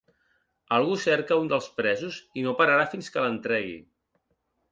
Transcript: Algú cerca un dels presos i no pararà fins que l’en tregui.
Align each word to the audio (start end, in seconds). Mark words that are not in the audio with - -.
Algú 0.77 0.95
cerca 1.01 1.37
un 1.41 1.51
dels 1.51 1.67
presos 1.81 2.17
i 2.43 2.47
no 2.47 2.55
pararà 2.61 2.87
fins 2.95 3.13
que 3.17 3.27
l’en 3.27 3.39
tregui. 3.47 3.77